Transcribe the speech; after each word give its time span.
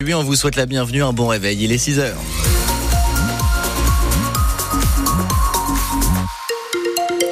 On 0.00 0.22
vous 0.22 0.36
souhaite 0.36 0.54
la 0.54 0.66
bienvenue, 0.66 1.02
un 1.02 1.12
bon 1.12 1.26
réveil, 1.26 1.64
il 1.64 1.72
est 1.72 1.78
6 1.78 1.98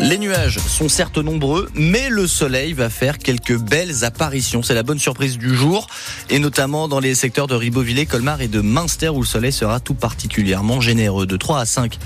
Les 0.09 0.19
nuages 0.19 0.61
sont 0.61 0.89
certes 0.89 1.19
nombreux, 1.19 1.69
mais 1.75 2.11
le 2.11 2.29
soleil 2.29 2.75
va 2.75 2.91
faire 2.91 3.19
quelques 3.19 3.59
belles 3.59 4.05
apparitions. 4.05 4.63
C'est 4.63 4.73
la 4.75 4.85
bonne 4.85 5.01
surprise 5.01 5.37
du 5.37 5.53
jour, 5.53 5.89
et 6.31 6.39
notamment 6.39 6.87
dans 6.87 7.01
les 7.01 7.17
secteurs 7.17 7.49
de 7.49 7.57
Ribeauvillé, 7.57 8.07
Colmar 8.07 8.41
et 8.41 8.47
de 8.47 8.61
Münster, 8.61 9.09
où 9.09 9.23
le 9.23 9.27
soleil 9.27 9.51
sera 9.51 9.81
tout 9.81 9.95
particulièrement 9.95 10.81
généreux, 10.81 11.27
de 11.27 11.37
3 11.37 11.59
à 11.59 11.67
5 11.67 11.99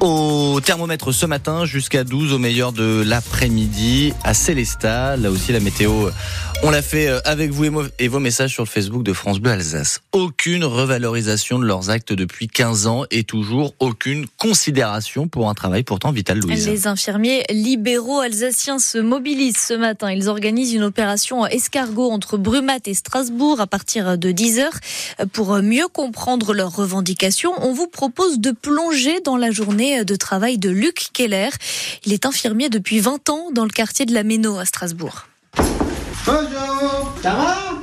au 0.00 0.60
thermomètre 0.64 1.12
ce 1.12 1.26
matin, 1.26 1.64
jusqu'à 1.64 2.04
12 2.04 2.32
au 2.32 2.38
meilleur 2.38 2.72
de 2.72 3.02
l'après-midi 3.04 4.14
à 4.24 4.32
Célestat. 4.32 5.16
Là 5.16 5.30
aussi, 5.30 5.52
la 5.52 5.60
météo, 5.60 6.08
on 6.62 6.70
l'a 6.70 6.82
fait 6.82 7.08
euh, 7.08 7.20
avec 7.24 7.50
vous 7.50 7.64
et 7.98 8.08
vos 8.08 8.18
messages 8.18 8.52
sur 8.52 8.62
le 8.62 8.68
Facebook 8.68 9.02
de 9.02 9.12
France 9.12 9.40
Bleu 9.40 9.52
Alsace. 9.52 10.00
Aucune 10.12 10.64
revalorisation 10.64 11.58
de 11.58 11.64
leurs 11.64 11.90
actes 11.90 12.12
depuis 12.12 12.48
15 12.48 12.86
ans 12.86 13.04
et 13.10 13.24
toujours 13.24 13.74
aucune 13.78 14.26
considération 14.38 15.28
pour 15.28 15.50
un 15.50 15.54
travail 15.54 15.82
pourtant 15.82 16.12
vital, 16.12 16.38
Louise. 16.38 16.68
Libéraux 17.50 18.20
alsaciens 18.20 18.78
se 18.78 18.98
mobilisent 18.98 19.56
ce 19.56 19.74
matin. 19.74 20.10
Ils 20.12 20.28
organisent 20.28 20.74
une 20.74 20.82
opération 20.82 21.46
escargot 21.46 22.10
entre 22.10 22.36
Brumat 22.36 22.80
et 22.86 22.94
Strasbourg 22.94 23.60
à 23.60 23.66
partir 23.66 24.18
de 24.18 24.30
10h. 24.30 24.68
Pour 25.32 25.54
mieux 25.62 25.88
comprendre 25.88 26.52
leurs 26.54 26.74
revendications, 26.74 27.52
on 27.58 27.72
vous 27.72 27.86
propose 27.86 28.38
de 28.38 28.50
plonger 28.50 29.20
dans 29.20 29.36
la 29.36 29.50
journée 29.50 30.04
de 30.04 30.16
travail 30.16 30.58
de 30.58 30.70
Luc 30.70 31.08
Keller. 31.12 31.50
Il 32.04 32.12
est 32.12 32.26
infirmier 32.26 32.68
depuis 32.68 33.00
20 33.00 33.30
ans 33.30 33.50
dans 33.52 33.64
le 33.64 33.70
quartier 33.70 34.06
de 34.06 34.14
la 34.14 34.22
Méno 34.22 34.58
à 34.58 34.64
Strasbourg. 34.64 35.26
Bonjour 36.26 37.12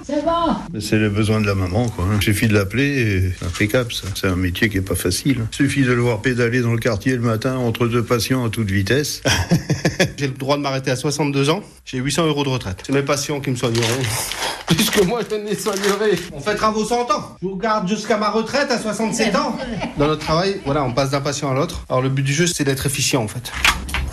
C'est 0.07 0.23
bon 0.23 0.79
C'est 0.79 0.97
le 0.97 1.09
besoin 1.09 1.41
de 1.41 1.47
la 1.47 1.53
maman, 1.53 1.89
quoi. 1.89 2.05
Il 2.15 2.21
suffit 2.23 2.47
de 2.47 2.53
l'appeler 2.53 2.85
et 2.85 3.33
c'est 3.37 3.45
impeccable, 3.45 3.91
ça. 3.91 4.07
C'est 4.15 4.27
un 4.27 4.37
métier 4.37 4.69
qui 4.69 4.77
est 4.77 4.81
pas 4.81 4.95
facile. 4.95 5.45
Il 5.51 5.55
suffit 5.55 5.81
de 5.83 5.91
le 5.91 5.99
voir 5.99 6.21
pédaler 6.21 6.61
dans 6.61 6.71
le 6.71 6.79
quartier 6.79 7.11
le 7.17 7.21
matin 7.21 7.57
entre 7.57 7.87
deux 7.87 8.03
patients 8.03 8.45
à 8.45 8.49
toute 8.49 8.71
vitesse. 8.71 9.21
J'ai 10.17 10.27
le 10.27 10.33
droit 10.33 10.55
de 10.55 10.61
m'arrêter 10.61 10.91
à 10.91 10.95
62 10.95 11.49
ans. 11.49 11.61
J'ai 11.83 11.97
800 11.97 12.25
euros 12.25 12.45
de 12.45 12.49
retraite. 12.49 12.83
C'est 12.85 12.93
mes 12.93 13.01
patients 13.01 13.41
qui 13.41 13.49
me 13.49 13.57
soigneront. 13.57 13.83
Puisque 14.67 15.03
moi, 15.03 15.23
je 15.29 15.35
ne 15.35 15.49
les 15.49 15.55
soignerai. 15.57 16.17
On 16.31 16.39
fait 16.39 16.55
travaux 16.55 16.85
100 16.85 17.11
ans. 17.11 17.35
Je 17.41 17.47
vous 17.47 17.57
garde 17.57 17.89
jusqu'à 17.89 18.15
ma 18.15 18.29
retraite 18.29 18.71
à 18.71 18.79
67 18.79 19.35
ans. 19.35 19.57
Dans 19.97 20.07
notre 20.07 20.23
travail, 20.23 20.61
voilà, 20.63 20.85
on 20.85 20.93
passe 20.93 21.09
d'un 21.09 21.21
patient 21.21 21.51
à 21.51 21.53
l'autre. 21.53 21.83
Alors, 21.89 22.01
le 22.01 22.07
but 22.07 22.23
du 22.23 22.33
jeu, 22.33 22.47
c'est 22.47 22.63
d'être 22.63 22.85
efficient, 22.85 23.21
en 23.21 23.27
fait. 23.27 23.51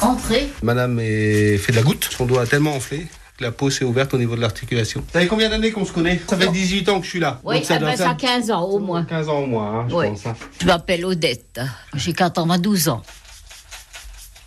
Entrez. 0.00 0.48
Madame 0.60 0.98
est... 0.98 1.56
fait 1.58 1.70
de 1.70 1.76
la 1.76 1.84
goutte. 1.84 2.08
Son 2.10 2.26
doigt 2.26 2.42
a 2.42 2.46
tellement 2.46 2.74
enflé 2.74 3.06
la 3.40 3.50
peau 3.52 3.68
s'est 3.70 3.84
ouverte 3.84 4.14
au 4.14 4.18
niveau 4.18 4.36
de 4.36 4.40
l'articulation. 4.40 5.04
Ça 5.12 5.20
fait 5.20 5.26
combien 5.26 5.48
d'années 5.50 5.72
qu'on 5.72 5.84
se 5.84 5.92
connaît? 5.92 6.20
Ça 6.28 6.36
fait 6.36 6.48
18 6.48 6.88
ans 6.88 6.98
que 7.00 7.04
je 7.04 7.10
suis 7.10 7.20
là. 7.20 7.40
Oui, 7.44 7.56
Donc 7.56 7.64
ça 7.64 7.76
eh 7.76 7.78
doit 7.80 7.90
ben, 7.90 7.96
faire 7.96 8.06
ça 8.06 8.12
a 8.12 8.14
15 8.14 8.50
ans 8.50 8.62
au 8.62 8.78
moins. 8.78 9.04
15 9.04 9.28
ans 9.28 9.38
au 9.40 9.46
moins, 9.46 9.80
hein, 9.80 9.86
je 9.88 9.94
Oui. 9.94 10.08
pense. 10.08 10.26
hein. 10.26 10.36
Je 10.60 10.66
m'appelle 10.66 11.04
Odette. 11.04 11.60
J'ai 11.94 12.12
92 12.12 12.88
ans. 12.88 13.02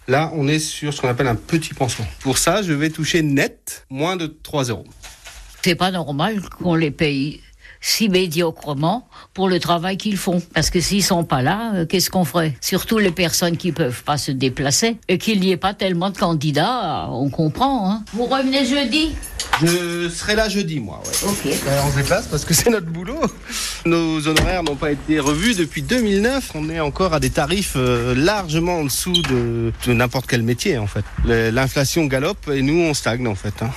Là, 0.08 0.32
on 0.36 0.48
est 0.48 0.60
sur 0.60 0.94
ce 0.94 1.02
qu'on 1.02 1.10
appelle 1.10 1.28
un 1.28 1.36
petit 1.36 1.74
pansement. 1.74 2.06
Pour 2.22 2.38
ça, 2.38 2.62
je 2.62 2.72
vais 2.72 2.90
toucher 2.90 3.22
net 3.22 3.86
moins 3.90 4.16
de 4.16 4.28
3 4.28 4.66
euros. 4.66 4.86
C'est 5.64 5.76
pas 5.76 5.92
normal 5.92 6.42
qu'on 6.62 6.76
les 6.76 6.92
paye 6.92 7.42
si 7.82 8.10
médiocrement 8.10 9.08
pour 9.34 9.48
le 9.50 9.60
travail 9.60 9.98
qu'ils 9.98 10.18
font. 10.18 10.42
Parce 10.54 10.70
que 10.70 10.80
s'ils 10.80 11.04
sont 11.04 11.24
pas 11.24 11.42
là, 11.42 11.72
euh, 11.76 11.86
qu'est-ce 11.86 12.10
qu'on 12.10 12.26
ferait? 12.26 12.56
Surtout 12.62 12.98
les 12.98 13.12
personnes 13.12 13.58
qui 13.58 13.72
peuvent 13.72 14.04
pas 14.04 14.18
se 14.18 14.32
déplacer 14.32 14.98
et 15.08 15.18
qu'il 15.18 15.40
n'y 15.40 15.52
ait 15.52 15.58
pas 15.58 15.74
tellement 15.74 16.10
de 16.10 16.18
candidats, 16.18 17.08
on 17.12 17.30
comprend. 17.30 17.90
Hein. 17.90 18.04
Vous 18.14 18.26
revenez 18.26 18.66
jeudi? 18.66 19.14
Je 19.62 20.10
serai 20.10 20.36
là 20.36 20.50
jeudi, 20.50 20.80
moi. 20.80 21.02
Ouais. 21.06 21.30
Ok. 21.30 21.46
Euh, 21.68 21.82
on 21.86 21.92
se 21.92 21.98
déplace 21.98 22.28
parce 22.28 22.46
que 22.46 22.54
c'est 22.54 22.70
notre 22.70 22.88
boulot. 22.88 23.20
Nos 23.88 24.28
honoraires 24.28 24.64
n'ont 24.64 24.76
pas 24.76 24.92
été 24.92 25.18
revus 25.22 25.56
depuis 25.56 25.82
2009. 25.82 26.52
On 26.56 26.70
est 26.70 26.82
encore 26.82 27.14
à 27.14 27.22
des 27.22 27.30
tarifs 27.30 27.76
euh, 27.78 28.14
largement 28.16 28.80
en 28.80 28.84
dessous 28.84 29.14
de, 29.14 29.72
n'importe 29.88 30.28
quel 30.28 30.44
métier, 30.44 30.78
en 30.78 30.88
fait. 30.88 31.06
L'inflation 31.26 32.04
galope 32.06 32.50
et 32.54 32.62
nous, 32.62 32.82
on 32.82 32.94
stagne, 32.94 33.26
en 33.28 33.36
fait. 33.36 33.54
hein. 33.62 33.70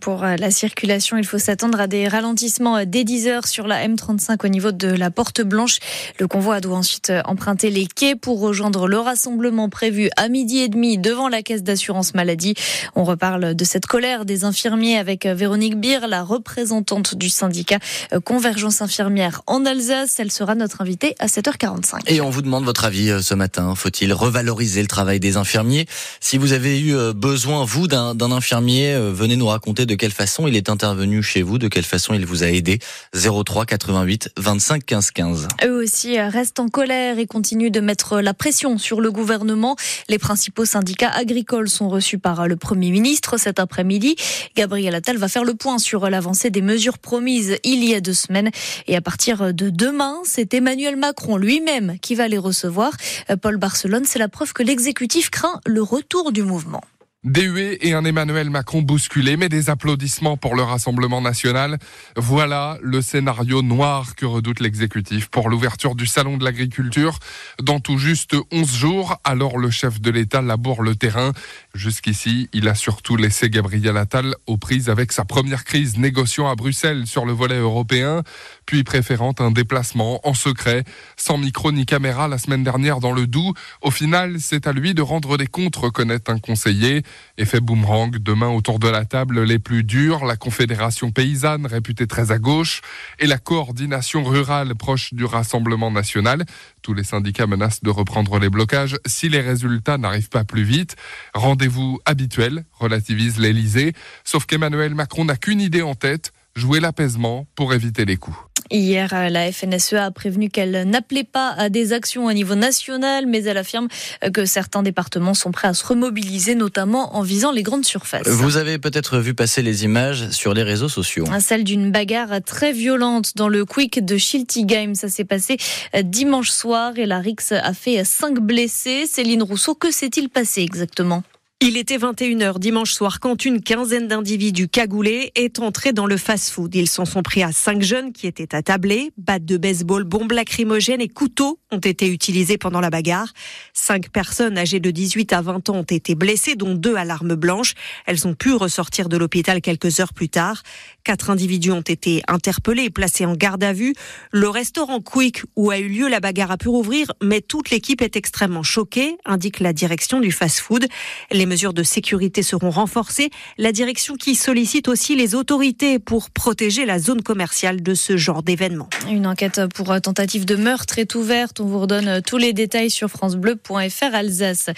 Pour 0.00 0.22
euh, 0.22 0.36
la 0.36 0.50
circulation, 0.50 1.16
il 1.16 1.24
faut 1.24 1.38
s'attendre 1.38 1.80
à 1.80 1.86
des 1.86 2.08
ralentissements 2.08 2.76
euh, 2.76 2.84
dès 2.86 3.04
10 3.04 3.26
heures 3.28 3.46
sur 3.46 3.66
la 3.66 3.86
M35 3.86 4.44
au 4.44 4.48
niveau 4.48 4.70
de 4.70 4.88
la 4.88 5.10
Porte 5.10 5.40
Blanche. 5.40 5.78
Le 6.20 6.28
convoi 6.28 6.60
doit 6.60 6.76
ensuite 6.76 7.10
emprunter 7.24 7.70
les 7.70 7.86
quais 7.86 8.16
pour 8.16 8.40
rejoindre 8.40 8.86
le 8.86 8.98
rassemblement 8.98 9.70
prévu 9.70 10.10
à 10.16 10.28
midi 10.28 10.58
et 10.58 10.68
demi 10.68 10.98
devant 10.98 11.28
la 11.28 11.42
caisse 11.42 11.62
d'assurance 11.62 12.14
maladie. 12.14 12.54
On 12.94 13.04
reparle 13.04 13.54
de 13.54 13.64
cette 13.64 13.86
colère 13.86 14.26
des 14.26 14.44
infirmiers 14.44 14.98
avec 14.98 15.26
Véronique 15.26 15.80
Beer, 15.80 16.06
la 16.06 16.22
représentante 16.22 17.14
du 17.14 17.30
syndicat 17.30 17.78
Convergence 18.24 18.82
infirmière 18.82 19.42
Alsace. 19.64 20.18
Elle 20.18 20.32
sera 20.32 20.54
notre 20.54 20.80
invitée 20.80 21.14
à 21.18 21.26
7h45. 21.26 22.00
Et 22.06 22.20
on 22.20 22.30
vous 22.30 22.42
demande 22.42 22.64
votre 22.64 22.84
avis 22.84 23.10
euh, 23.10 23.20
ce 23.20 23.34
matin. 23.34 23.74
Faut-il 23.74 24.12
revaloriser 24.12 24.82
le 24.82 24.88
travail 24.88 25.20
des 25.20 25.36
infirmiers? 25.36 25.86
Si 26.20 26.38
vous 26.38 26.52
avez 26.52 26.80
eu 26.80 26.96
euh, 26.96 27.12
besoin, 27.12 27.64
vous, 27.64 27.86
d'un 27.86 28.30
infirmier, 28.32 28.94
euh, 28.94 29.12
venez 29.12 29.36
nous 29.36 29.46
raconter 29.46 29.86
de 29.86 29.94
quelle 29.94 30.12
façon 30.12 30.48
il 30.48 30.56
est 30.56 30.68
intervenu 30.68 31.22
chez 31.22 31.42
vous, 31.42 31.58
de 31.58 31.68
quelle 31.68 31.84
façon 31.84 32.14
il 32.14 32.26
vous 32.26 32.42
a 32.42 32.48
aidé. 32.48 32.80
03 33.14 33.66
88 33.66 34.30
25 34.36 34.84
15 34.84 35.10
15. 35.12 35.48
Eux 35.64 35.82
aussi 35.82 36.18
restent 36.18 36.60
en 36.60 36.68
colère 36.68 37.18
et 37.18 37.26
continuent 37.26 37.70
de 37.70 37.80
mettre 37.80 38.20
la 38.20 38.34
pression 38.34 38.78
sur 38.78 39.00
le 39.00 39.12
gouvernement. 39.12 39.76
Les 40.08 40.18
principaux 40.18 40.64
syndicats 40.64 41.10
agricoles 41.10 41.68
sont 41.68 41.88
reçus 41.88 42.18
par 42.18 42.48
le 42.48 42.56
Premier 42.56 42.90
ministre 42.90 43.38
cet 43.38 43.58
après-midi. 43.58 44.16
Gabriel 44.56 44.94
Attal 44.94 45.16
va 45.16 45.28
faire 45.28 45.44
le 45.44 45.54
point 45.54 45.78
sur 45.78 46.08
l'avancée 46.10 46.50
des 46.50 46.62
mesures 46.62 46.98
promises 46.98 47.58
il 47.64 47.84
y 47.84 47.94
a 47.94 48.00
deux 48.00 48.14
semaines. 48.14 48.50
Et 48.86 48.96
à 48.96 49.00
partir 49.00 49.43
de 49.52 49.70
demain, 49.70 50.16
c'est 50.24 50.54
Emmanuel 50.54 50.96
Macron 50.96 51.36
lui-même 51.36 51.98
qui 52.00 52.14
va 52.14 52.28
les 52.28 52.38
recevoir. 52.38 52.92
Euh, 53.30 53.36
Paul 53.36 53.56
Barcelone, 53.56 54.04
c'est 54.04 54.18
la 54.18 54.28
preuve 54.28 54.52
que 54.52 54.62
l'exécutif 54.62 55.30
craint 55.30 55.60
le 55.66 55.82
retour 55.82 56.32
du 56.32 56.42
mouvement. 56.42 56.82
Des 57.24 57.44
huées 57.44 57.78
et 57.80 57.94
un 57.94 58.04
Emmanuel 58.04 58.50
Macron 58.50 58.82
bousculé, 58.82 59.38
mais 59.38 59.48
des 59.48 59.70
applaudissements 59.70 60.36
pour 60.36 60.54
le 60.54 60.62
Rassemblement 60.62 61.22
national. 61.22 61.78
Voilà 62.16 62.76
le 62.82 63.00
scénario 63.00 63.62
noir 63.62 64.14
que 64.14 64.26
redoute 64.26 64.60
l'exécutif 64.60 65.28
pour 65.28 65.48
l'ouverture 65.48 65.94
du 65.94 66.04
Salon 66.04 66.36
de 66.36 66.44
l'agriculture 66.44 67.18
dans 67.62 67.80
tout 67.80 67.96
juste 67.96 68.36
11 68.52 68.70
jours. 68.70 69.16
Alors 69.24 69.56
le 69.56 69.70
chef 69.70 70.02
de 70.02 70.10
l'État 70.10 70.42
laboure 70.42 70.82
le 70.82 70.96
terrain. 70.96 71.32
Jusqu'ici, 71.72 72.50
il 72.52 72.68
a 72.68 72.74
surtout 72.74 73.16
laissé 73.16 73.48
Gabriel 73.48 73.96
Attal 73.96 74.34
aux 74.46 74.58
prises 74.58 74.90
avec 74.90 75.10
sa 75.10 75.24
première 75.24 75.64
crise 75.64 75.96
négociant 75.96 76.50
à 76.50 76.56
Bruxelles 76.56 77.06
sur 77.06 77.24
le 77.24 77.32
volet 77.32 77.58
européen, 77.58 78.22
puis 78.66 78.84
préférant 78.84 79.34
un 79.38 79.50
déplacement 79.50 80.26
en 80.26 80.34
secret, 80.34 80.84
sans 81.16 81.38
micro 81.38 81.72
ni 81.72 81.86
caméra 81.86 82.28
la 82.28 82.38
semaine 82.38 82.64
dernière 82.64 83.00
dans 83.00 83.12
le 83.12 83.26
Doubs. 83.26 83.54
Au 83.82 83.90
final, 83.90 84.36
c'est 84.40 84.66
à 84.66 84.72
lui 84.72 84.94
de 84.94 85.02
rendre 85.02 85.36
des 85.36 85.46
comptes, 85.46 85.76
reconnaît 85.76 86.30
un 86.30 86.38
conseiller. 86.38 87.02
Effet 87.38 87.60
boomerang, 87.60 88.16
demain 88.18 88.48
autour 88.48 88.78
de 88.78 88.88
la 88.88 89.04
table 89.04 89.42
les 89.42 89.58
plus 89.58 89.84
durs, 89.84 90.24
la 90.24 90.36
Confédération 90.36 91.10
paysanne 91.10 91.66
réputée 91.66 92.06
très 92.06 92.32
à 92.32 92.38
gauche 92.38 92.80
et 93.18 93.26
la 93.26 93.38
coordination 93.38 94.24
rurale 94.24 94.74
proche 94.74 95.14
du 95.14 95.24
Rassemblement 95.24 95.90
national. 95.90 96.44
Tous 96.82 96.94
les 96.94 97.04
syndicats 97.04 97.46
menacent 97.46 97.82
de 97.82 97.90
reprendre 97.90 98.38
les 98.38 98.50
blocages 98.50 98.96
si 99.06 99.28
les 99.28 99.40
résultats 99.40 99.98
n'arrivent 99.98 100.28
pas 100.28 100.44
plus 100.44 100.64
vite. 100.64 100.96
Rendez-vous 101.34 102.00
habituel, 102.04 102.64
relativise 102.72 103.38
l'Elysée, 103.38 103.94
sauf 104.24 104.46
qu'Emmanuel 104.46 104.94
Macron 104.94 105.24
n'a 105.24 105.36
qu'une 105.36 105.60
idée 105.60 105.82
en 105.82 105.94
tête, 105.94 106.32
jouer 106.54 106.80
l'apaisement 106.80 107.46
pour 107.54 107.74
éviter 107.74 108.04
les 108.04 108.16
coups. 108.16 108.36
Hier, 108.70 109.12
euh, 109.12 109.28
la 109.28 109.52
FNSEA 109.52 110.06
a 110.06 110.10
prévenu 110.10 110.48
qu'elle 110.48 110.88
n'appelait 110.88 111.24
pas 111.24 111.50
à 111.50 111.68
des 111.68 111.92
actions 111.92 112.26
au 112.26 112.32
niveau 112.32 112.54
national, 112.54 113.26
mais 113.26 113.44
elle 113.44 113.58
affirme 113.58 113.88
euh, 114.24 114.30
que 114.30 114.46
certains 114.46 114.82
départements 114.82 115.34
sont 115.34 115.52
prêts 115.52 115.68
à 115.68 115.74
se 115.74 115.84
remobiliser, 115.84 116.54
notamment 116.54 117.14
en 117.16 117.22
visant 117.22 117.52
les 117.52 117.62
grandes 117.62 117.84
surfaces. 117.84 118.26
Vous 118.26 118.56
avez 118.56 118.78
peut-être 118.78 119.18
vu 119.18 119.34
passer 119.34 119.60
les 119.60 119.84
images 119.84 120.30
sur 120.30 120.54
les 120.54 120.62
réseaux 120.62 120.88
sociaux. 120.88 121.26
Celle 121.40 121.64
d'une 121.64 121.92
bagarre 121.92 122.42
très 122.44 122.72
violente 122.72 123.36
dans 123.36 123.48
le 123.48 123.64
Quick 123.66 124.04
de 124.04 124.16
Schiltigheim. 124.16 124.94
Ça 124.94 125.08
s'est 125.08 125.24
passé 125.24 125.58
euh, 125.94 126.02
dimanche 126.02 126.50
soir 126.50 126.92
et 126.96 127.06
la 127.06 127.18
Rix 127.18 127.52
a 127.52 127.74
fait 127.74 128.02
cinq 128.04 128.40
blessés. 128.40 129.04
Céline 129.06 129.42
Rousseau, 129.42 129.74
que 129.74 129.90
s'est-il 129.90 130.30
passé 130.30 130.62
exactement? 130.62 131.22
Il 131.60 131.78
était 131.78 131.96
21h 131.96 132.58
dimanche 132.58 132.92
soir 132.92 133.20
quand 133.20 133.46
une 133.46 133.62
quinzaine 133.62 134.06
d'individus 134.06 134.68
cagoulés 134.68 135.32
est 135.34 135.60
entré 135.60 135.94
dans 135.94 136.04
le 136.04 136.18
fast-food. 136.18 136.74
Ils 136.74 136.90
s'en 136.90 137.06
sont 137.06 137.22
pris 137.22 137.42
à 137.42 137.52
cinq 137.52 137.80
jeunes 137.80 138.12
qui 138.12 138.26
étaient 138.26 138.54
attablés. 138.54 139.12
Battes 139.16 139.46
de 139.46 139.56
baseball, 139.56 140.04
bombes 140.04 140.32
lacrymogènes 140.32 141.00
et 141.00 141.08
couteaux 141.08 141.58
ont 141.70 141.78
été 141.78 142.08
utilisés 142.08 142.58
pendant 142.58 142.80
la 142.80 142.90
bagarre. 142.90 143.32
Cinq 143.72 144.10
personnes 144.10 144.58
âgées 144.58 144.80
de 144.80 144.90
18 144.90 145.32
à 145.32 145.40
20 145.40 145.70
ans 145.70 145.76
ont 145.76 145.82
été 145.82 146.14
blessées, 146.14 146.54
dont 146.54 146.74
deux 146.74 146.96
à 146.96 147.04
l'arme 147.04 147.34
blanche. 147.34 147.72
Elles 148.04 148.28
ont 148.28 148.34
pu 148.34 148.52
ressortir 148.52 149.08
de 149.08 149.16
l'hôpital 149.16 149.62
quelques 149.62 150.00
heures 150.00 150.12
plus 150.12 150.28
tard. 150.28 150.62
Quatre 151.04 151.28
individus 151.28 151.70
ont 151.70 151.82
été 151.82 152.22
interpellés 152.28 152.84
et 152.84 152.90
placés 152.90 153.26
en 153.26 153.34
garde 153.34 153.62
à 153.62 153.74
vue. 153.74 153.92
Le 154.32 154.48
restaurant 154.48 155.02
Quick 155.02 155.42
où 155.54 155.70
a 155.70 155.78
eu 155.78 155.86
lieu 155.86 156.08
la 156.08 156.18
bagarre 156.18 156.50
a 156.50 156.56
pu 156.56 156.68
rouvrir, 156.70 157.12
mais 157.22 157.42
toute 157.42 157.68
l'équipe 157.68 158.00
est 158.00 158.16
extrêmement 158.16 158.62
choquée, 158.62 159.18
indique 159.26 159.60
la 159.60 159.74
direction 159.74 160.18
du 160.18 160.32
fast-food. 160.32 160.86
Les 161.30 161.44
mesures 161.44 161.74
de 161.74 161.82
sécurité 161.82 162.42
seront 162.42 162.70
renforcées. 162.70 163.28
La 163.58 163.70
direction 163.70 164.14
qui 164.14 164.34
sollicite 164.34 164.88
aussi 164.88 165.14
les 165.14 165.34
autorités 165.34 165.98
pour 165.98 166.30
protéger 166.30 166.86
la 166.86 166.98
zone 166.98 167.20
commerciale 167.20 167.82
de 167.82 167.92
ce 167.92 168.16
genre 168.16 168.42
d'événement. 168.42 168.88
Une 169.10 169.26
enquête 169.26 169.60
pour 169.74 169.94
tentative 170.00 170.46
de 170.46 170.56
meurtre 170.56 170.98
est 170.98 171.14
ouverte. 171.14 171.60
On 171.60 171.66
vous 171.66 171.80
redonne 171.80 172.22
tous 172.22 172.38
les 172.38 172.54
détails 172.54 172.88
sur 172.88 173.10
francebleu.fr 173.10 174.14
Alsace. 174.14 174.70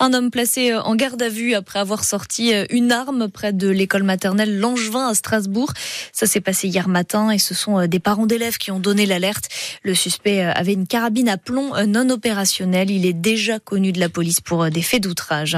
Un 0.00 0.14
homme 0.14 0.30
placé 0.30 0.74
en 0.74 0.94
garde 0.94 1.20
à 1.20 1.28
vue 1.28 1.52
après 1.52 1.78
avoir 1.78 2.04
sorti 2.04 2.54
une 2.70 2.90
arme 2.90 3.28
près 3.28 3.52
de 3.52 3.68
l'école 3.68 4.04
maternelle 4.04 4.58
Langevin 4.58 5.08
à 5.08 5.14
Strasbourg. 5.14 5.73
Ça 6.12 6.26
s'est 6.26 6.40
passé 6.40 6.68
hier 6.68 6.88
matin 6.88 7.30
et 7.30 7.38
ce 7.38 7.54
sont 7.54 7.86
des 7.86 8.00
parents 8.00 8.26
d'élèves 8.26 8.58
qui 8.58 8.70
ont 8.70 8.80
donné 8.80 9.06
l'alerte. 9.06 9.48
Le 9.82 9.94
suspect 9.94 10.42
avait 10.42 10.72
une 10.72 10.86
carabine 10.86 11.28
à 11.28 11.36
plomb 11.36 11.72
non 11.86 12.08
opérationnelle. 12.10 12.90
Il 12.90 13.06
est 13.06 13.12
déjà 13.12 13.58
connu 13.58 13.92
de 13.92 14.00
la 14.00 14.08
police 14.08 14.40
pour 14.40 14.70
des 14.70 14.82
faits 14.82 15.02
d'outrage. 15.02 15.56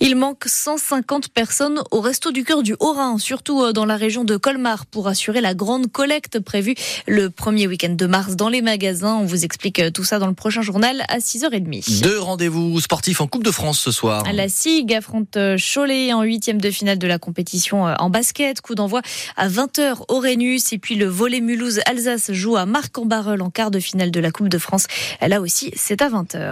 Il 0.00 0.16
manque 0.16 0.44
150 0.46 1.28
personnes 1.28 1.82
au 1.90 2.00
Resto 2.00 2.32
du 2.32 2.44
Cœur 2.44 2.62
du 2.62 2.74
Haut-Rhin, 2.80 3.18
surtout 3.18 3.72
dans 3.72 3.84
la 3.84 3.96
région 3.96 4.24
de 4.24 4.36
Colmar, 4.36 4.86
pour 4.86 5.08
assurer 5.08 5.40
la 5.40 5.54
grande 5.54 5.90
collecte 5.90 6.40
prévue 6.40 6.74
le 7.06 7.30
premier 7.30 7.66
week-end 7.66 7.94
de 7.94 8.06
mars 8.06 8.36
dans 8.36 8.48
les 8.48 8.62
magasins. 8.62 9.14
On 9.16 9.24
vous 9.24 9.44
explique 9.44 9.92
tout 9.92 10.04
ça 10.04 10.18
dans 10.18 10.26
le 10.26 10.34
prochain 10.34 10.62
journal 10.62 11.02
à 11.08 11.18
6h30. 11.18 12.02
Deux 12.02 12.18
rendez-vous 12.18 12.80
sportifs 12.80 13.20
en 13.20 13.26
Coupe 13.26 13.44
de 13.44 13.50
France 13.50 13.80
ce 13.80 13.90
soir. 13.90 14.24
La 14.32 14.48
SIG 14.48 14.92
affronte 14.94 15.38
Cholet 15.56 16.12
en 16.12 16.22
huitième 16.22 16.60
de 16.60 16.70
finale 16.70 16.98
de 16.98 17.06
la 17.06 17.18
compétition 17.18 17.84
en 17.84 18.10
basket. 18.10 18.60
Coup 18.60 18.74
d'envoi 18.74 19.02
à 19.36 19.41
20h 19.48 20.04
au 20.08 20.18
Rhénus. 20.18 20.72
Et 20.72 20.78
puis 20.78 20.94
le 20.94 21.06
volet 21.06 21.40
Mulhouse-Alsace 21.40 22.32
joue 22.32 22.56
à 22.56 22.66
Marc-en-Barœul 22.66 23.42
en 23.42 23.50
quart 23.50 23.70
de 23.70 23.80
finale 23.80 24.10
de 24.10 24.20
la 24.20 24.30
Coupe 24.30 24.48
de 24.48 24.58
France. 24.58 24.86
Là 25.20 25.40
aussi, 25.40 25.72
c'est 25.76 26.02
à 26.02 26.08
20h. 26.08 26.50